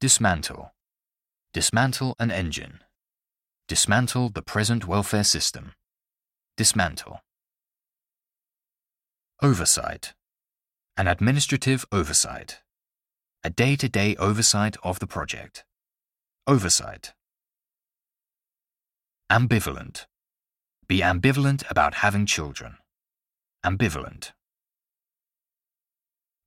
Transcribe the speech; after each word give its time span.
Dismantle. 0.00 0.72
Dismantle 1.52 2.16
an 2.18 2.30
engine. 2.30 2.80
Dismantle 3.68 4.30
the 4.30 4.40
present 4.40 4.88
welfare 4.88 5.24
system. 5.24 5.74
Dismantle. 6.56 7.20
Oversight. 9.42 10.14
An 10.96 11.06
administrative 11.06 11.84
oversight. 11.92 12.62
A 13.44 13.50
day 13.50 13.76
to 13.76 13.90
day 13.90 14.16
oversight 14.16 14.78
of 14.82 15.00
the 15.00 15.06
project. 15.06 15.64
Oversight. 16.46 17.12
Ambivalent. 19.30 20.06
Be 20.88 21.00
ambivalent 21.00 21.70
about 21.70 21.96
having 21.96 22.24
children. 22.24 22.78
Ambivalent. 23.66 24.32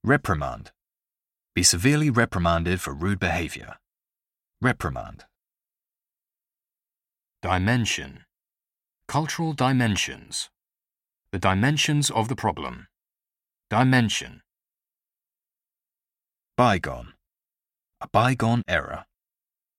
Reprimand. 0.02 0.72
Be 1.54 1.62
severely 1.62 2.10
reprimanded 2.10 2.80
for 2.80 2.92
rude 2.92 3.20
behavior. 3.20 3.76
Reprimand. 4.60 5.24
Dimension. 7.42 8.24
Cultural 9.06 9.52
dimensions. 9.52 10.50
The 11.30 11.38
dimensions 11.38 12.10
of 12.10 12.28
the 12.28 12.34
problem. 12.34 12.88
Dimension. 13.70 14.42
Bygone. 16.56 17.12
A 18.00 18.08
bygone 18.08 18.62
era. 18.66 19.06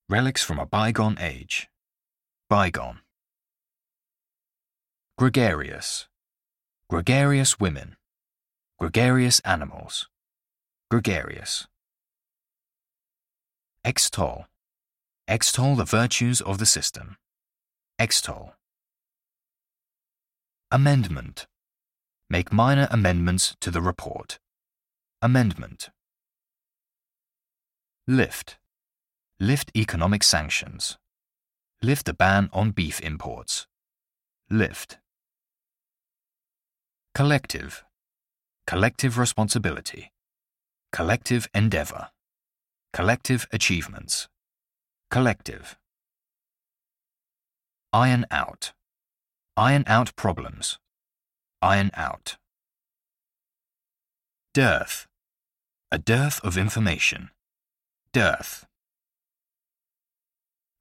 Relics 0.07 0.43
from 0.43 0.59
a 0.59 0.65
bygone 0.65 1.17
age. 1.19 1.67
Bygone. 2.49 2.99
Gregarious. 5.17 6.07
Gregarious 6.89 7.59
women. 7.59 7.97
Gregarious 8.79 9.41
animals. 9.41 10.07
Gregarious. 10.91 11.67
Extol. 13.83 14.45
Extol 15.27 15.75
the 15.75 15.83
virtues 15.83 16.41
of 16.41 16.59
the 16.59 16.65
system. 16.67 17.17
Extol. 17.97 18.53
Amendment. 20.71 21.47
Make 22.29 22.53
minor 22.53 22.87
amendments 22.91 23.55
to 23.61 23.71
the 23.71 23.81
report. 23.81 24.37
Amendment. 25.23 25.89
Lift. 28.07 28.57
Lift 29.39 29.71
economic 29.75 30.21
sanctions. 30.21 30.99
Lift 31.81 32.05
the 32.05 32.13
ban 32.13 32.49
on 32.53 32.71
beef 32.71 33.01
imports. 33.01 33.65
Lift. 34.51 34.99
Collective. 37.15 37.83
Collective 38.67 39.17
responsibility. 39.17 40.11
Collective 40.95 41.49
endeavor. 41.53 42.07
Collective 42.93 43.47
achievements. 43.51 44.29
Collective. 45.11 45.77
Iron 47.91 48.25
out. 48.31 48.71
Iron 49.57 49.83
out 49.87 50.15
problems. 50.15 50.79
Iron 51.61 51.91
out. 51.95 52.37
Dearth. 54.53 55.05
A 55.91 55.97
dearth 55.97 56.39
of 56.45 56.57
information. 56.57 57.29
Dearth. 58.13 58.65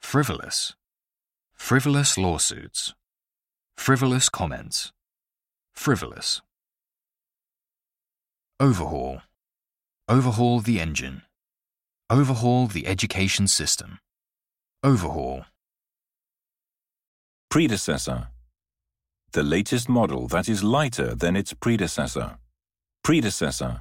Frivolous. 0.00 0.76
Frivolous 1.54 2.16
lawsuits. 2.16 2.94
Frivolous 3.76 4.28
comments. 4.28 4.92
Frivolous. 5.72 6.40
Overhaul. 8.60 9.22
Overhaul 10.06 10.60
the 10.60 10.80
engine. 10.80 11.22
Overhaul 12.10 12.66
the 12.66 12.86
education 12.86 13.48
system. 13.48 13.98
Overhaul. 14.82 15.46
Predecessor. 17.48 18.28
The 19.32 19.42
latest 19.42 19.88
model 19.88 20.28
that 20.28 20.46
is 20.46 20.62
lighter 20.62 21.14
than 21.14 21.36
its 21.36 21.54
predecessor. 21.54 22.36
Predecessor. 23.02 23.80